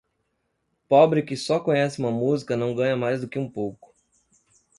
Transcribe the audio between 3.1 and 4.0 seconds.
do que um pouco.